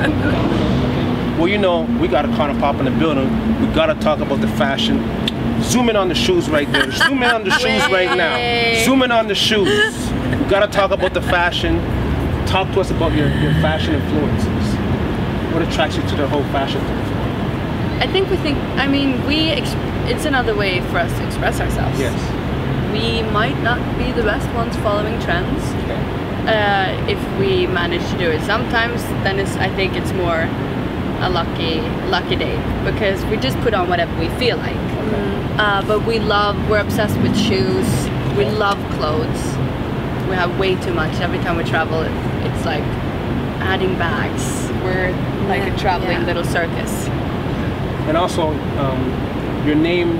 Well, 1.38 1.48
you 1.48 1.56
know, 1.56 1.86
we 1.98 2.06
got 2.06 2.26
Icona 2.26 2.60
Pop 2.60 2.76
in 2.80 2.84
the 2.84 2.90
building. 2.90 3.30
We 3.62 3.66
gotta 3.74 3.94
talk 3.94 4.20
about 4.20 4.42
the 4.42 4.48
fashion. 4.58 5.00
Zoom 5.62 5.88
in 5.88 5.96
on 5.96 6.08
the 6.10 6.14
shoes 6.14 6.50
right 6.50 6.70
there. 6.70 6.90
Zoom 7.04 7.22
in 7.22 7.30
on 7.30 7.44
the 7.44 7.50
shoes 7.52 7.82
right 7.90 8.14
now. 8.14 8.36
Yay. 8.36 8.82
Zoom 8.84 9.02
in 9.02 9.10
on 9.10 9.26
the 9.26 9.34
shoes. 9.34 9.66
We 10.38 10.44
gotta 10.50 10.66
talk 10.66 10.90
about 10.90 11.14
the 11.14 11.22
fashion. 11.22 11.80
Talk 12.44 12.70
to 12.74 12.80
us 12.80 12.90
about 12.90 13.12
your, 13.14 13.28
your 13.40 13.52
fashion 13.62 13.94
influences. 13.94 14.76
What 15.52 15.62
attracts 15.62 15.96
you 15.96 16.02
to 16.02 16.16
the 16.16 16.28
whole 16.28 16.44
fashion 16.44 16.80
thing? 16.80 16.98
I 18.00 18.06
think 18.10 18.30
we 18.30 18.36
think, 18.38 18.58
I 18.78 18.86
mean, 18.86 19.24
we, 19.26 19.50
it's 19.50 20.24
another 20.24 20.54
way 20.54 20.80
for 20.90 20.98
us 20.98 21.12
to 21.18 21.26
express 21.26 21.60
ourselves. 21.60 21.98
Yes. 21.98 22.16
We 22.92 23.22
might 23.30 23.60
not 23.62 23.78
be 23.98 24.10
the 24.12 24.22
best 24.22 24.48
ones 24.54 24.76
following 24.76 25.20
trends. 25.20 25.62
Okay. 25.84 26.20
uh, 26.46 27.06
if 27.08 27.20
we 27.38 27.66
manage 27.66 28.02
to 28.10 28.18
do 28.18 28.30
it. 28.30 28.40
Sometimes 28.42 29.02
then 29.24 29.38
it's 29.38 29.56
I 29.56 29.68
think 29.76 29.94
it's 29.94 30.12
more 30.12 30.48
a 31.20 31.28
lucky 31.28 31.80
lucky 32.08 32.36
day 32.36 32.56
because 32.84 33.24
we 33.26 33.36
just 33.36 33.58
put 33.60 33.74
on 33.74 33.88
whatever 33.88 34.12
we 34.18 34.28
feel 34.40 34.56
like. 34.56 34.76
Uh, 35.58 35.86
but 35.86 36.06
we 36.06 36.18
love 36.18 36.56
we're 36.70 36.80
obsessed 36.80 37.16
with 37.18 37.36
shoes. 37.36 37.86
We 38.36 38.46
love 38.46 38.78
clothes. 38.96 39.42
We 40.28 40.34
have 40.36 40.58
way 40.58 40.76
too 40.76 40.94
much. 40.94 41.12
Every 41.20 41.38
time 41.38 41.56
we 41.56 41.64
travel, 41.64 42.00
it's 42.00 42.64
like 42.64 42.84
adding 43.60 43.98
bags. 43.98 44.59
We're 44.84 45.10
like 45.48 45.62
Yeah, 45.62 45.74
a 45.74 45.78
traveling 45.78 46.20
yeah. 46.20 46.26
little 46.26 46.44
circus. 46.44 47.08
And 48.08 48.16
also, 48.16 48.48
um, 48.78 49.66
your 49.66 49.76
name 49.76 50.16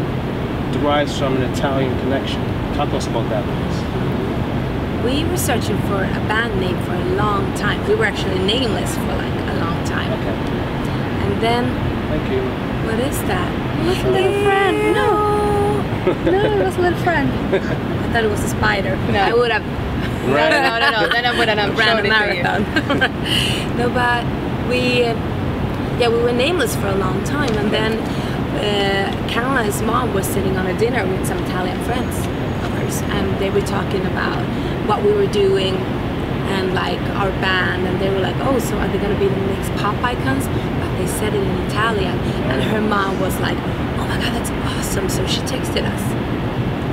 derives 0.73 1.19
from 1.19 1.37
an 1.37 1.43
Italian 1.53 1.99
connection. 2.01 2.41
Talk 2.75 2.91
to 2.91 2.97
us 2.97 3.07
about 3.07 3.29
that, 3.31 3.45
please. 3.45 5.05
We 5.05 5.25
were 5.25 5.37
searching 5.39 5.79
for 5.89 6.05
a 6.05 6.21
band 6.29 6.61
name 6.61 6.79
for 6.85 6.95
a 6.95 7.05
long 7.17 7.53
time. 7.55 7.87
We 7.89 7.95
were 7.95 8.05
actually 8.05 8.39
nameless 8.41 8.95
for 8.97 9.07
like 9.17 9.35
a 9.49 9.57
long 9.59 9.83
time. 9.85 10.13
Okay. 10.13 10.37
And 11.25 11.41
then, 11.43 11.65
Thank 12.11 12.31
you. 12.31 12.43
what 12.87 13.01
is 13.01 13.19
that? 13.23 13.51
Was 13.87 13.99
a 14.05 14.11
little 14.11 14.45
friend. 14.45 14.93
No. 14.95 15.31
No, 16.31 16.61
it 16.61 16.65
was 16.65 16.77
a 16.77 16.81
little 16.81 16.99
friend. 17.01 17.31
I 17.55 18.13
thought 18.13 18.25
it 18.25 18.31
was 18.31 18.45
a 18.45 18.49
spider. 18.49 18.97
No. 19.11 19.21
I 19.21 19.33
would 19.33 19.51
have 19.51 19.65
No, 20.27 20.35
no, 20.37 20.49
no, 20.51 20.79
no, 20.79 20.91
no. 21.01 21.09
Then 21.09 21.25
I 21.25 21.39
wouldn't 21.39 21.59
have 21.59 21.77
ran 21.79 21.97
a 21.97 22.01
it 22.01 22.03
to 22.03 22.09
you. 22.37 22.43
marathon. 22.43 23.77
no, 23.79 23.89
but 23.91 24.25
we, 24.71 25.03
yeah, 25.03 26.09
we 26.09 26.23
were 26.23 26.33
nameless 26.33 26.77
for 26.77 26.87
a 26.87 26.95
long 26.95 27.23
time, 27.25 27.53
and 27.59 27.73
then 27.73 27.99
uh, 28.55 29.29
Caroline's 29.29 29.83
mom 29.83 30.15
was 30.15 30.27
sitting 30.27 30.57
on 30.57 30.67
a 30.67 30.79
dinner 30.79 31.05
with 31.05 31.27
some 31.27 31.39
Italian 31.39 31.79
friends 31.83 32.17
of 32.65 32.71
hers, 32.79 33.03
and 33.03 33.37
they 33.41 33.51
were 33.51 33.63
talking 33.63 34.07
about 34.07 34.41
what 34.87 35.03
we 35.03 35.13
were 35.13 35.27
doing 35.27 35.75
and 36.55 36.73
like 36.73 37.01
our 37.19 37.31
band, 37.43 37.87
and 37.87 38.01
they 38.01 38.11
were 38.11 38.21
like, 38.21 38.37
"Oh, 38.41 38.59
so 38.61 38.77
are 38.79 38.89
they 38.89 38.99
gonna 38.99 39.19
be 39.19 39.27
the 39.29 39.47
next 39.55 39.71
pop 39.81 39.97
icons?" 40.05 40.47
But 40.47 40.91
they 40.99 41.07
said 41.07 41.35
it 41.35 41.43
in 41.43 41.59
Italian, 41.67 42.17
and 42.51 42.63
her 42.63 42.81
mom 42.81 43.21
was 43.21 43.39
like, 43.41 43.59
"Oh 43.99 44.07
my 44.07 44.17
god, 44.23 44.33
that's 44.35 44.51
awesome!" 44.51 45.09
So 45.09 45.27
she 45.27 45.41
texted 45.43 45.85
us, 45.85 46.03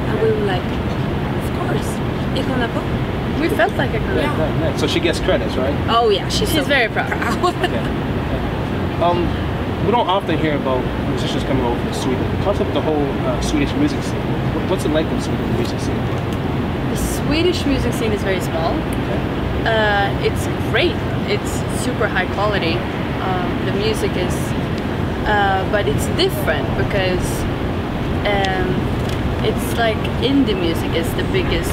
and 0.09 0.21
we 0.21 0.31
were 0.31 0.45
like, 0.45 0.65
"Of 1.41 1.47
course, 1.61 1.89
you're 2.35 2.47
gonna 2.47 2.69
pop." 2.69 3.16
We 3.39 3.49
felt 3.49 3.73
like 3.73 3.93
a 3.93 3.99
group. 3.99 4.17
Yeah. 4.17 4.39
Right, 4.39 4.69
right. 4.71 4.79
So 4.79 4.87
she 4.87 4.99
gets 4.99 5.19
credits, 5.19 5.55
right? 5.55 5.75
Oh 5.89 6.09
yeah, 6.09 6.27
she's, 6.29 6.49
She's 6.49 6.63
so 6.63 6.63
very 6.63 6.89
proud. 6.89 7.11
Okay. 7.43 8.03
Um, 8.97 9.27
we 9.85 9.91
don't 9.91 10.07
often 10.07 10.39
hear 10.39 10.55
about 10.57 10.83
musicians 11.07 11.43
coming 11.43 11.63
over 11.63 11.79
from 11.79 11.93
Sweden. 11.93 12.41
Talk 12.41 12.55
about 12.55 12.73
the 12.73 12.81
whole 12.81 13.05
uh, 13.27 13.39
Swedish 13.41 13.71
music 13.73 14.01
scene. 14.03 14.19
What's 14.69 14.85
it 14.85 14.89
like 14.89 15.05
in 15.05 15.21
Sweden 15.21 15.55
music 15.55 15.79
scene? 15.79 15.95
The 16.89 16.97
Swedish 16.97 17.63
music 17.65 17.93
scene 17.93 18.11
is 18.11 18.23
very 18.23 18.41
small. 18.41 18.73
Uh, 19.67 20.09
it's 20.23 20.47
great. 20.71 20.95
It's 21.29 21.51
super 21.83 22.07
high 22.07 22.25
quality. 22.33 22.73
Um, 22.73 23.65
the 23.65 23.73
music 23.73 24.11
is, 24.17 24.33
uh, 25.27 25.67
but 25.71 25.87
it's 25.87 26.07
different 26.17 26.67
because 26.77 27.27
um, 28.25 28.67
it's 29.45 29.77
like 29.77 29.97
indie 30.25 30.59
music 30.59 30.91
is 30.95 31.07
the 31.15 31.23
biggest 31.31 31.71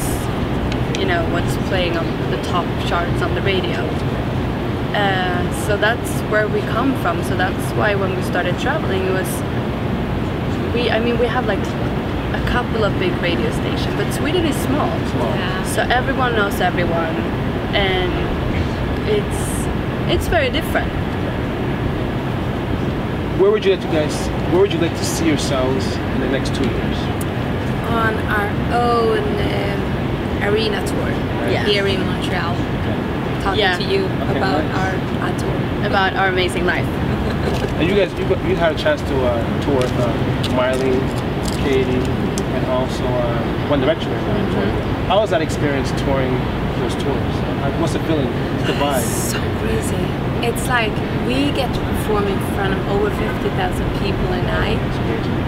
you 0.99 1.07
know 1.07 1.23
what's 1.33 1.57
playing 1.69 1.97
on 1.97 2.07
the 2.31 2.41
top 2.45 2.67
charts 2.89 3.23
on 3.23 3.35
the 3.35 3.43
radio. 3.43 3.81
Uh, 4.95 5.67
so 5.67 5.77
that's 5.77 6.21
where 6.31 6.47
we 6.47 6.61
come 6.61 6.95
from. 7.03 7.23
So 7.25 7.37
that's 7.37 7.73
why 7.73 7.95
when 7.95 8.15
we 8.17 8.23
started 8.23 8.59
traveling, 8.59 9.07
it 9.07 9.11
was 9.11 9.29
we. 10.75 10.91
I 10.91 11.01
mean, 11.01 11.19
we 11.19 11.27
have 11.27 11.47
like 11.47 11.65
a 12.35 12.45
couple 12.49 12.85
of 12.85 12.97
big 12.99 13.13
radio 13.23 13.51
stations, 13.51 13.95
but 13.97 14.13
Sweden 14.13 14.45
is 14.45 14.57
small. 14.57 14.91
Small. 15.11 15.35
Yeah. 15.35 15.65
So 15.65 15.83
everyone 15.83 16.35
knows 16.37 16.61
everyone, 16.61 17.17
and 17.75 18.13
it's 19.09 19.55
it's 20.13 20.29
very 20.29 20.51
different. 20.51 20.93
Where 23.41 23.51
would 23.51 23.65
you 23.65 23.73
like 23.73 23.81
to 23.81 23.89
guys? 23.89 24.29
Where 24.53 24.61
would 24.61 24.73
you 24.73 24.79
like 24.79 24.97
to 24.97 25.05
see 25.05 25.27
yourselves 25.27 25.85
in 25.97 26.21
the 26.21 26.29
next 26.29 26.55
two 26.55 26.63
years? 26.63 26.99
On 27.91 28.15
our 28.31 28.49
own 28.73 29.19
um, 29.19 29.74
arena 30.49 30.85
tour 30.87 31.09
Yeah. 31.51 31.65
here 31.65 31.87
in 31.87 32.01
Montreal, 32.07 32.55
talking 33.43 33.61
Yeah. 33.61 33.77
to 33.79 33.85
you 33.85 34.05
Okay, 34.05 34.39
about 34.39 34.65
nice. 34.65 34.77
our, 34.79 35.31
our 35.31 35.39
tour. 35.39 35.87
About 35.87 36.17
our 36.17 36.29
amazing 36.29 36.65
life. 36.67 36.87
And 37.79 37.89
you 37.89 37.97
guys, 37.97 38.13
you, 38.15 38.25
you 38.49 38.55
had 38.57 38.73
a 38.73 38.79
chance 38.79 39.01
to 39.03 39.15
uh, 39.27 39.61
tour 39.63 39.77
with 39.77 39.93
uh, 39.99 40.07
Miley, 40.55 40.95
Katy, 41.65 41.99
and 42.55 42.65
also 42.67 43.03
uh, 43.05 43.69
One 43.69 43.81
Direction. 43.81 44.13
Mm-hmm. 44.13 45.09
How 45.09 45.19
was 45.21 45.31
that 45.31 45.43
experience 45.43 45.91
touring 46.03 46.33
those 46.79 46.95
tours? 46.95 47.35
Like, 47.63 47.75
what's 47.81 47.93
the 47.95 48.01
feeling? 48.07 48.29
What's 48.31 48.67
the 48.69 48.79
vibe? 48.79 49.03
So 49.03 49.41
crazy. 49.61 50.05
It's 50.47 50.67
like 50.69 50.93
we 51.27 51.51
get 51.53 51.73
to 51.75 51.81
perform 51.81 52.29
in 52.29 52.39
front 52.55 52.75
of 52.75 52.81
over 52.95 53.11
50,000 53.11 53.91
people 53.99 54.29
a 54.33 54.43
night, 54.47 54.79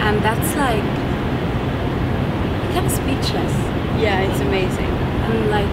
and 0.02 0.18
that's 0.24 0.50
like 0.56 0.82
kind 2.76 2.87
of 2.87 2.92
speechless. 2.92 3.54
Yeah, 3.97 4.21
it's 4.21 4.40
amazing. 4.40 4.92
And 5.25 5.49
like 5.49 5.73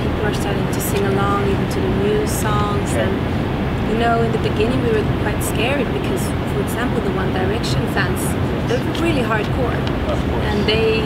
people 0.00 0.24
are 0.24 0.34
starting 0.34 0.66
to 0.72 0.80
sing 0.80 1.04
along 1.04 1.44
even 1.44 1.68
to 1.76 1.80
the 1.80 1.92
new 2.04 2.26
songs, 2.26 2.88
Yeah. 2.92 3.04
and 3.04 3.92
you 3.92 3.98
know, 3.98 4.22
in 4.22 4.32
the 4.32 4.38
beginning 4.38 4.80
we 4.82 4.90
were 4.96 5.06
quite 5.22 5.40
scared 5.44 5.86
because, 5.92 6.22
for 6.52 6.60
example, 6.62 7.00
the 7.04 7.12
One 7.12 7.32
Direction 7.32 7.80
fans 7.92 8.20
they're 8.66 8.82
really 9.00 9.22
hardcore. 9.22 9.76
Of 10.10 10.18
and 10.50 10.58
they 10.66 11.04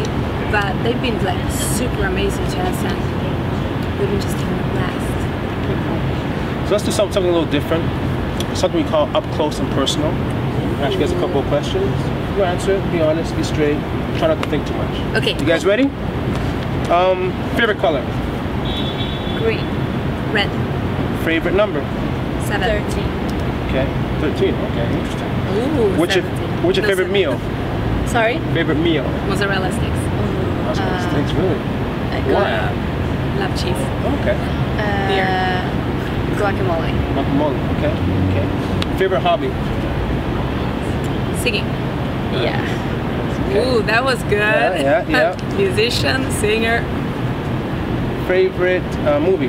but 0.55 0.73
they've 0.83 1.03
been 1.03 1.19
like 1.25 1.43
super 1.51 2.05
amazing 2.07 2.47
to 2.55 2.59
us, 2.69 2.79
and 2.91 2.99
we've 3.99 4.11
been 4.11 4.21
just 4.21 4.37
having 4.37 4.61
a 4.67 4.69
blast. 4.75 5.09
So 6.67 6.71
let's 6.73 6.85
do 6.85 6.93
something, 6.93 7.13
something 7.15 7.31
a 7.31 7.35
little 7.37 7.51
different. 7.51 7.85
Something 8.57 8.85
we 8.85 8.89
call 8.89 9.05
up 9.17 9.25
close 9.35 9.59
and 9.59 9.69
personal. 9.73 10.11
I'll 10.11 10.85
ask 10.85 10.95
you 10.95 11.01
guys 11.01 11.13
a 11.13 11.19
couple 11.19 11.41
of 11.41 11.47
questions. 11.47 12.20
You 12.41 12.47
answer 12.47 12.73
it, 12.73 12.91
be 12.91 13.03
honest, 13.03 13.37
be 13.37 13.43
straight. 13.45 13.77
Try 14.17 14.29
not 14.29 14.43
to 14.43 14.49
think 14.49 14.67
too 14.67 14.73
much. 14.73 15.17
Okay. 15.21 15.33
You 15.39 15.45
guys 15.45 15.67
ready? 15.67 15.83
Um, 16.89 17.33
favorite 17.55 17.77
color? 17.77 18.01
Green. 19.37 19.61
Red. 20.33 20.49
Favorite 21.23 21.53
number? 21.53 21.81
Seven. 22.49 22.63
Thirteen. 22.65 23.05
Okay, 23.69 23.85
13. 24.25 24.55
Okay, 24.55 24.89
interesting. 24.89 25.29
Ooh, 25.53 25.99
What's 26.01 26.15
your, 26.17 26.25
17. 26.25 26.63
what's 26.65 26.77
your 26.79 26.83
No, 26.85 26.89
favorite 26.89 27.13
seven. 27.13 27.13
meal? 27.13 28.09
Sorry. 28.09 28.39
Favorite 28.55 28.79
meal? 28.79 29.05
Mozzarella 29.29 29.71
sticks. 29.71 30.01
That's 30.65 30.81
Uh, 30.81 31.11
Thanks, 31.13 31.33
really. 31.35 31.61
Uh, 32.41 32.73
Love 33.39 33.53
cheese. 33.53 33.77
Okay. 34.25 34.37
Uh, 34.81 35.61
guacamole. 36.41 36.89
Guacamole. 37.13 37.59
Okay. 37.77 37.93
Okay. 38.33 38.97
Favorite 38.97 39.21
hobby? 39.21 39.51
Singing. 41.43 41.67
Yeah. 42.33 43.57
Ooh, 43.57 43.83
that 43.83 44.05
was 44.05 44.23
good. 44.25 44.39
Yeah, 44.39 45.05
yeah, 45.09 45.35
yeah. 45.37 45.57
Musician, 45.57 46.31
singer. 46.33 46.83
Favorite 48.29 48.83
uh, 49.07 49.19
movie? 49.19 49.49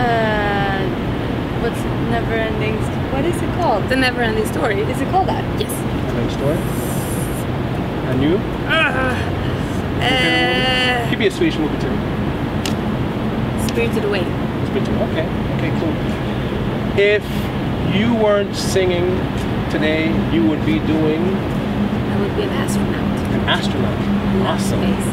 Uh, 0.00 0.78
what's 1.60 1.80
never 2.10 2.34
ending? 2.34 2.76
What 3.12 3.24
is 3.24 3.36
it 3.36 3.54
called? 3.56 3.88
The 3.88 3.96
never 3.96 4.22
ending 4.22 4.46
story. 4.46 4.80
Is 4.80 5.00
it 5.00 5.08
called 5.10 5.28
that? 5.28 5.44
Yes. 5.60 5.72
Another 6.10 6.30
story. 6.30 6.56
And 8.08 8.22
you? 8.22 8.38
Uh, 10.00 11.10
Could 11.10 11.18
be 11.18 11.26
a 11.26 11.30
Swedish 11.30 11.58
movie 11.58 11.78
too. 11.80 11.92
Spirited 13.68 14.04
Away. 14.04 14.20
Okay. 14.20 15.26
Okay. 15.56 15.70
Cool. 15.80 15.94
If 16.98 17.24
you 17.94 18.14
weren't 18.14 18.54
singing 18.54 19.18
today, 19.70 20.08
you 20.32 20.46
would 20.46 20.64
be 20.64 20.78
doing 20.80 21.22
I 21.34 22.20
would 22.20 22.34
be 22.36 22.42
an 22.42 22.50
astronaut. 22.50 23.18
an 23.34 23.40
astronaut. 23.48 23.98
Love 24.36 24.46
Awesome. 24.46 24.80
space. 24.80 25.06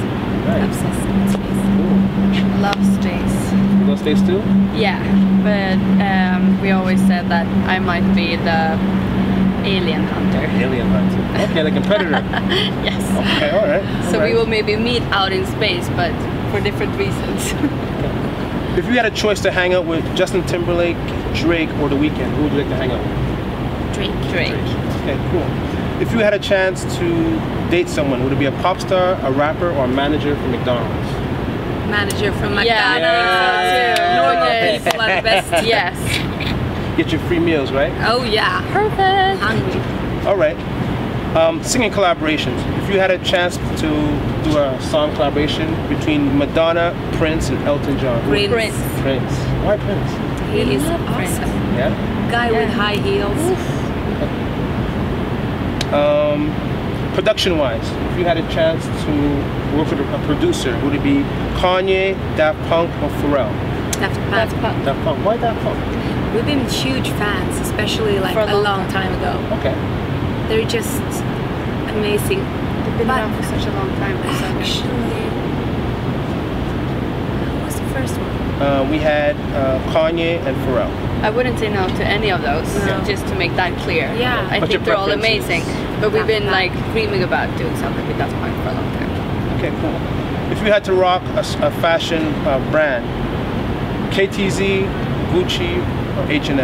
Right. 0.47 0.63
Obsessed 0.63 1.07
with 1.07 1.31
space. 1.33 1.61
Cool. 1.73 2.61
Love 2.61 2.81
space. 2.99 3.53
You 3.53 3.85
gonna 3.85 3.97
stay 3.97 4.15
still? 4.15 4.41
Yeah, 4.75 4.99
but 5.43 5.77
um, 6.03 6.59
we 6.61 6.71
always 6.71 6.99
said 7.07 7.29
that 7.29 7.45
I 7.67 7.79
might 7.79 8.05
be 8.15 8.35
the 8.35 8.77
alien 9.67 10.03
hunter. 10.03 10.39
Alien 10.63 10.87
hunter. 10.87 11.51
Okay, 11.51 11.63
like 11.63 11.75
a 11.75 11.81
predator. 11.81 12.11
yes. 12.83 13.01
Okay. 13.17 13.49
All 13.51 13.65
right. 13.67 14.11
So 14.11 14.19
all 14.19 14.25
we 14.27 14.33
will 14.33 14.45
maybe 14.45 14.75
meet 14.75 15.01
out 15.03 15.31
in 15.31 15.45
space, 15.45 15.87
but 15.89 16.11
for 16.51 16.59
different 16.61 16.95
reasons. 16.97 17.53
If 18.77 18.85
you 18.87 18.93
had 18.93 19.05
a 19.05 19.11
choice 19.11 19.39
to 19.41 19.51
hang 19.51 19.73
out 19.75 19.85
with 19.85 20.03
Justin 20.15 20.43
Timberlake, 20.47 20.97
Drake, 21.35 21.69
or 21.79 21.89
The 21.89 21.95
Weeknd, 21.95 22.33
who 22.35 22.43
would 22.43 22.53
you 22.53 22.59
like 22.59 22.69
to 22.69 22.75
hang 22.75 22.91
out 22.91 22.99
with? 22.99 23.22
Drake. 23.93 24.11
Drake. 24.31 24.53
Okay, 25.01 25.17
cool. 25.31 26.01
If 26.01 26.11
you 26.11 26.19
had 26.19 26.33
a 26.33 26.39
chance 26.39 26.83
to 26.97 27.39
date 27.69 27.87
someone, 27.87 28.23
would 28.23 28.33
it 28.33 28.39
be 28.39 28.45
a 28.45 28.51
pop 28.63 28.79
star, 28.81 29.13
a 29.25 29.31
rapper, 29.31 29.69
or 29.71 29.85
a 29.85 29.87
manager 29.87 30.35
from 30.35 30.51
McDonald's? 30.51 31.11
Manager 31.89 32.31
from 32.33 32.55
McDonald's. 32.55 33.05
I 33.05 34.15
Normal 34.15 34.47
think 34.49 34.83
so 34.83 34.85
too. 34.85 34.91
people 34.91 35.01
are 35.01 35.15
the 35.17 35.21
best. 35.21 35.65
Yes. 35.67 36.97
Get 36.97 37.11
your 37.11 37.21
free 37.21 37.39
meals, 37.39 37.71
right? 37.71 37.91
Oh 38.07 38.23
yeah. 38.23 38.61
Perfect. 38.71 39.41
Hungry. 39.41 40.27
All 40.27 40.37
right. 40.37 40.57
Um, 41.35 41.63
singing 41.63 41.91
collaborations. 41.91 42.57
If 42.83 42.89
you 42.93 42.99
had 42.99 43.09
a 43.09 43.17
chance 43.23 43.57
to 43.57 43.87
do 44.43 44.57
a 44.57 44.77
song 44.81 45.13
collaboration 45.15 45.67
between 45.89 46.37
Madonna, 46.37 46.93
Prince, 47.13 47.49
and 47.49 47.57
Elton 47.67 47.97
John, 47.97 48.21
Prince. 48.29 48.51
Prince. 48.51 48.75
Prince. 49.01 49.33
Why 49.65 49.77
Prince? 49.77 50.32
He 50.53 50.75
is 50.75 50.83
love 50.85 51.03
Prince. 51.15 51.37
awesome. 51.39 51.49
Yeah. 51.75 52.29
Guy 52.31 52.51
with 52.51 52.69
high 52.69 52.95
heels. 52.95 53.41
Um, 55.93 56.49
production-wise, 57.13 57.87
if 58.11 58.17
you 58.17 58.25
had 58.25 58.37
a 58.37 58.47
chance 58.49 58.83
to 59.05 59.11
work 59.77 59.89
with 59.91 59.99
a 59.99 60.25
producer, 60.25 60.77
would 60.83 60.95
it 60.95 61.03
be 61.03 61.21
Kanye, 61.61 62.15
Daft 62.35 62.57
Punk, 62.69 62.89
or 63.03 63.09
Pharrell? 63.21 63.51
Daft 63.99 64.15
That's 64.31 64.53
Punk. 64.53 64.61
fun. 64.75 64.85
Daft 64.85 65.03
Punk. 65.03 65.25
Why 65.25 65.37
Daft 65.37 65.61
Punk? 65.63 66.33
We've 66.33 66.45
been 66.45 66.65
huge 66.67 67.09
fans, 67.21 67.59
especially 67.59 68.17
like 68.19 68.33
For 68.33 68.39
a 68.41 68.45
a 68.53 68.57
long 68.57 68.63
long 68.63 68.87
time 68.91 69.13
ago. 69.13 69.37
Okay. 69.59 69.75
They're 70.49 70.67
just 70.67 70.99
amazing. 71.93 72.39
They've 72.39 72.97
been 72.97 73.07
But 73.07 73.19
around 73.21 73.35
for 73.37 73.43
such 73.43 73.65
a 73.67 73.71
long 73.71 73.89
time. 74.01 74.17
it's 74.17 74.39
so 74.39 74.47
good. 74.47 74.57
Actually, 74.57 75.03
who 77.45 77.65
was 77.65 77.75
the 77.75 77.85
first 77.93 78.17
one? 78.17 78.42
Uh, 78.61 78.87
we 78.89 78.97
had 78.97 79.35
uh, 79.55 79.79
Kanye 79.91 80.39
and 80.45 80.55
Pharrell. 80.65 80.91
I 81.23 81.29
wouldn't 81.29 81.57
say 81.59 81.69
no 81.69 81.87
to 81.87 82.05
any 82.05 82.31
of 82.31 82.41
those, 82.41 82.67
No. 82.85 83.01
just 83.05 83.25
to 83.27 83.35
make 83.35 83.55
that 83.55 83.77
clear. 83.79 84.13
Yeah. 84.13 84.47
I 84.51 84.59
But 84.59 84.69
think 84.69 84.83
they're 84.85 84.95
all 84.95 85.11
amazing. 85.11 85.63
But 85.99 86.11
we've 86.11 86.27
been 86.27 86.47
like 86.47 86.71
dreaming 86.91 87.23
about 87.23 87.55
doing 87.57 87.75
something 87.77 88.05
with 88.07 88.17
Daft 88.17 88.33
Punk 88.35 88.55
for 88.63 88.69
a 88.69 88.73
long 88.73 88.91
time. 88.97 89.57
Okay, 89.57 89.71
cool. 89.81 90.51
If 90.51 90.59
you 90.63 90.71
had 90.71 90.83
to 90.85 90.93
rock 90.93 91.23
a 91.35 91.43
fashion 91.81 92.21
uh, 92.45 92.59
brand, 92.71 93.05
KTZ, 94.13 94.85
Gucci, 95.31 95.77
or 96.17 96.31
H&M? 96.31 96.59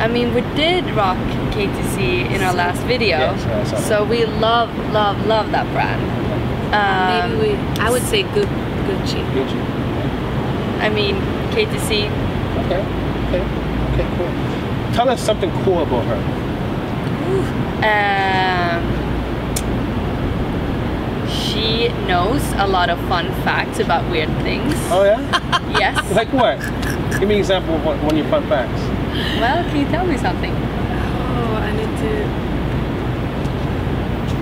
I 0.00 0.08
mean, 0.08 0.34
we 0.34 0.42
did 0.54 0.84
rock 0.90 1.16
KTZ 1.54 2.30
in 2.34 2.42
our 2.42 2.52
last 2.52 2.82
video, 2.82 3.16
Yes, 3.18 3.46
I 3.46 3.64
saw 3.64 3.76
so 3.88 4.04
we 4.04 4.26
love, 4.26 4.68
love, 4.92 5.24
love 5.26 5.50
that 5.52 5.66
brand. 5.72 6.02
Um, 6.74 7.38
Maybe 7.38 7.52
we. 7.52 7.80
I 7.80 7.90
would 7.90 8.02
say 8.02 8.24
Gucci. 8.24 9.22
Gucci. 9.32 9.73
I 10.84 10.90
mean, 10.90 11.16
KTZ. 11.52 12.10
Okay, 12.64 12.82
okay, 13.28 13.42
okay, 13.94 14.06
cool. 14.16 14.32
Tell 14.94 15.08
us 15.08 15.20
something 15.22 15.50
cool 15.64 15.82
about 15.82 16.04
her. 16.04 16.20
Um, 17.84 18.82
she 21.28 21.88
knows 22.06 22.42
a 22.58 22.66
lot 22.66 22.90
of 22.90 22.98
fun 23.08 23.26
facts 23.42 23.78
about 23.80 24.08
weird 24.10 24.28
things. 24.42 24.74
Oh 24.90 25.04
yeah? 25.04 25.20
Yes. 25.78 25.96
like 26.14 26.30
what? 26.32 26.60
Give 27.18 27.28
me 27.28 27.34
an 27.36 27.40
example 27.40 27.74
of 27.74 27.84
one, 27.84 27.98
one 28.02 28.12
of 28.12 28.18
your 28.18 28.28
fun 28.28 28.46
facts. 28.48 28.80
well, 29.40 29.64
can 29.64 29.76
you 29.76 29.86
tell 29.86 30.06
me 30.06 30.16
something? 30.18 30.52
Oh, 30.52 31.56
I 31.56 31.72
need 31.72 31.96
to. 32.04 32.12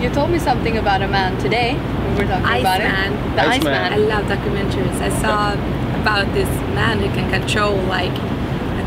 You 0.02 0.10
told 0.12 0.30
me 0.30 0.38
something 0.40 0.76
about 0.78 1.00
a 1.02 1.08
man 1.08 1.38
today. 1.40 1.74
We 1.74 2.24
were 2.24 2.26
talking 2.28 2.44
about 2.60 2.80
Iceman. 2.80 3.12
it. 3.12 3.36
The 3.36 3.42
Iceman. 3.42 3.92
I 3.92 3.96
love 3.96 4.24
documentaries. 4.26 5.00
I 5.00 5.08
saw 5.22 5.54
about 6.02 6.26
this 6.34 6.48
man 6.74 6.98
who 6.98 7.06
can 7.14 7.30
control 7.30 7.76
like 7.86 8.12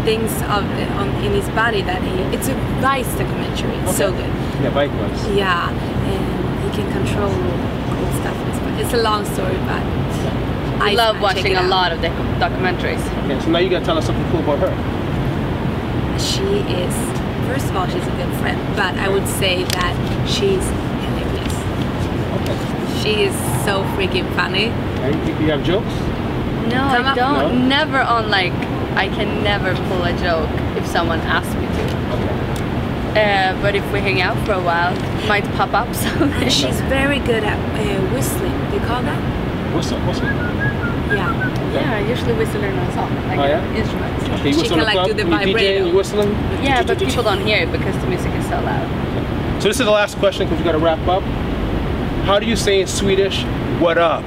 things 0.04 0.32
of 0.54 0.64
on 1.00 1.08
in 1.24 1.32
his 1.32 1.48
body 1.56 1.82
that 1.82 2.02
he. 2.04 2.12
It's 2.36 2.48
a 2.50 2.54
vice 2.84 3.08
documentary. 3.18 3.74
It's 3.88 3.98
so 3.98 4.12
good. 4.12 4.30
Yeah, 4.62 4.70
bike 4.74 4.92
ones. 5.00 5.18
Yeah, 5.36 5.70
and 5.72 6.26
he 6.64 6.70
can 6.78 6.92
control 6.92 7.32
cool 7.32 8.12
stuff 8.22 8.36
in 8.44 8.48
his 8.52 8.60
body. 8.60 8.84
It's 8.84 8.94
a 8.94 9.02
long 9.02 9.24
story, 9.26 9.58
but 9.66 9.82
I 10.84 10.94
love 10.94 11.20
watching 11.22 11.56
a 11.56 11.60
out. 11.62 11.70
lot 11.70 11.92
of 11.94 12.02
doc- 12.02 12.12
documentaries. 12.44 13.02
Okay, 13.24 13.40
so 13.40 13.50
now 13.50 13.60
you 13.60 13.70
gotta 13.70 13.86
tell 13.86 13.98
us 13.98 14.06
something 14.06 14.28
cool 14.32 14.42
about 14.44 14.60
her. 14.60 14.74
She 16.20 16.44
is, 16.84 16.94
first 17.48 17.68
of 17.72 17.76
all, 17.78 17.88
she's 17.88 18.06
a 18.06 18.16
good 18.20 18.34
friend, 18.42 18.60
but 18.76 18.94
I 19.00 19.08
would 19.10 19.28
say 19.28 19.64
that 19.64 19.94
she's 20.28 20.64
hilarious. 21.08 21.56
Okay. 22.38 22.58
She 23.02 23.24
is 23.24 23.36
so 23.66 23.84
freaking 23.96 24.28
funny. 24.36 24.68
And 25.06 25.16
you, 25.28 25.34
you 25.46 25.52
have 25.52 25.64
jokes? 25.64 25.92
No, 26.70 26.78
Come 26.96 27.06
I 27.06 27.10
up- 27.12 27.16
don't. 27.16 27.60
No? 27.60 27.68
Never 27.68 28.00
on 28.00 28.30
like. 28.30 28.54
I 28.96 29.10
can 29.10 29.44
never 29.44 29.76
pull 29.90 30.04
a 30.04 30.14
joke 30.18 30.50
if 30.78 30.88
someone 30.88 31.20
asks 31.22 31.54
me 31.56 31.66
to. 31.68 31.86
Uh, 33.20 33.62
but 33.62 33.76
if 33.76 33.84
we 33.94 34.00
hang 34.00 34.22
out 34.22 34.38
for 34.46 34.54
a 34.54 34.62
while, 34.62 34.94
might 35.28 35.44
pop 35.56 35.74
up 35.74 35.94
something. 36.04 36.32
And 36.32 36.52
she's 36.52 36.80
very 36.82 37.20
good 37.20 37.44
at 37.44 37.58
uh, 37.58 38.14
whistling. 38.14 38.52
Do 38.70 38.76
you 38.78 38.82
call 38.86 39.02
that? 39.04 39.76
Whistle, 39.76 39.98
up? 39.98 40.08
What's 40.08 40.20
up? 40.20 40.26
Yeah. 40.26 41.74
Yeah, 41.74 41.96
I 41.96 42.10
usually 42.10 42.34
whistle 42.34 42.64
in 42.64 42.74
a 42.78 42.94
song, 42.94 43.14
like 43.28 43.40
Oh, 43.40 43.44
yeah? 43.46 43.60
an 43.62 43.76
instrument. 43.76 44.24
Okay, 44.24 44.52
She 44.52 44.58
whistle 44.60 44.64
in 44.64 44.70
can, 44.70 44.80
the 44.80 44.84
like, 44.86 44.94
club? 44.94 45.08
do 45.08 45.14
the 45.14 45.24
you 45.24 45.28
DJing, 45.30 45.46
vibrato. 45.46 45.86
you 45.88 45.96
whistling? 45.96 46.32
Yeah, 46.64 46.84
but 46.84 47.00
people 47.00 47.24
don't 47.24 47.46
hear 47.46 47.64
it 47.64 47.72
because 47.72 47.98
the 48.00 48.08
music 48.08 48.32
is 48.34 48.46
so 48.48 48.56
loud. 48.62 49.62
So 49.62 49.68
this 49.68 49.80
is 49.80 49.86
the 49.86 49.92
last 49.92 50.18
question 50.18 50.48
because 50.48 50.60
we 50.60 50.64
gotta 50.66 50.78
wrap 50.78 51.06
up. 51.08 51.24
How 52.26 52.40
do 52.40 52.46
you 52.46 52.56
say 52.56 52.80
in 52.82 52.88
Swedish, 52.88 53.44
what 53.80 53.98
up? 53.98 54.24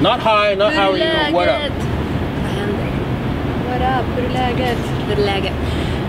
Not 0.00 0.20
hi, 0.20 0.54
not 0.54 0.72
how 0.72 0.92
are 0.92 0.96
you, 0.96 1.04
but 1.04 1.32
what 1.34 1.48
up? 1.48 1.72
Vad 1.72 2.50
händer? 2.56 2.90
What 3.68 3.82
up? 3.82 4.04
Hur 4.16 4.24
är 4.24 4.32
läget? 4.32 4.78
Hur 5.06 5.18
är 5.18 5.26
läget? 5.26 5.52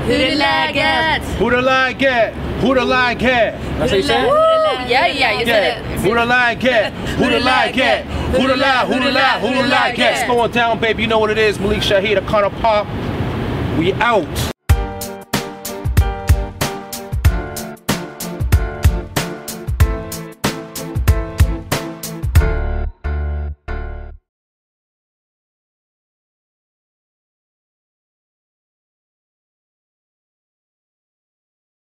Hur 0.07 0.19
är 0.21 0.35
läget? 0.35 1.21
Who 1.39 1.49
the 1.49 1.61
lie 1.61 1.93
get? 1.93 2.33
Who 2.61 2.73
the 2.73 2.85
lie 2.85 3.15
get? 3.15 3.53
That's 3.77 3.91
how 3.91 3.97
you 3.97 4.03
say 4.03 4.21
it? 4.23 4.29
Woo! 4.29 4.37
Yeah, 4.87 5.07
yeah, 5.07 5.31
you 5.39 5.45
said 5.45 5.63
Yeah. 5.63 5.93
it. 5.93 6.01
Who 6.01 6.15
the 6.15 6.25
lie 6.25 6.55
get? 6.55 6.93
Who 7.17 7.29
the 7.29 7.39
lie 7.39 7.71
get? 7.73 8.05
Who 8.05 8.47
the 8.47 8.55
lie? 8.55 8.85
Who 8.85 8.99
the 8.99 9.11
lie? 9.11 9.39
Who 9.39 9.61
the 9.61 9.67
lie 9.67 9.91
get? 9.95 10.13
It's 10.13 10.27
going 10.27 10.51
down, 10.51 10.79
baby. 10.79 11.01
You 11.03 11.09
know 11.09 11.19
what 11.19 11.29
it 11.29 11.37
is. 11.37 11.59
Malik 11.59 11.81
Shahid, 11.81 12.17
Icona 12.17 12.49
Pop. 12.61 12.87
We 13.77 13.93
out. 13.93 14.50